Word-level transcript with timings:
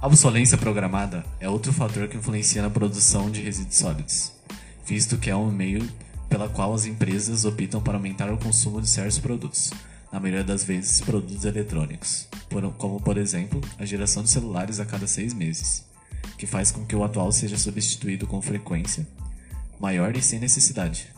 A 0.00 0.06
obsolência 0.06 0.58
programada 0.58 1.24
é 1.40 1.48
outro 1.48 1.72
fator 1.72 2.06
que 2.06 2.18
influencia 2.18 2.60
na 2.60 2.68
produção 2.68 3.30
de 3.30 3.40
resíduos 3.40 3.76
sólidos, 3.76 4.32
visto 4.86 5.16
que 5.16 5.30
é 5.30 5.34
um 5.34 5.50
meio 5.50 5.88
pela 6.28 6.50
qual 6.50 6.74
as 6.74 6.84
empresas 6.84 7.46
optam 7.46 7.80
para 7.80 7.94
aumentar 7.94 8.30
o 8.30 8.36
consumo 8.36 8.80
de 8.80 8.88
certos 8.88 9.18
produtos, 9.18 9.72
na 10.12 10.20
maioria 10.20 10.44
das 10.44 10.62
vezes 10.62 11.00
produtos 11.00 11.46
eletrônicos, 11.46 12.28
como 12.76 13.00
por 13.00 13.16
exemplo 13.16 13.58
a 13.78 13.86
geração 13.86 14.22
de 14.22 14.30
celulares 14.30 14.80
a 14.80 14.84
cada 14.84 15.06
seis 15.06 15.32
meses, 15.32 15.82
que 16.36 16.46
faz 16.46 16.70
com 16.70 16.84
que 16.84 16.94
o 16.94 17.02
atual 17.02 17.32
seja 17.32 17.56
substituído 17.56 18.26
com 18.26 18.40
frequência 18.42 19.06
maior 19.80 20.14
e 20.14 20.22
sem 20.22 20.38
necessidade. 20.38 21.15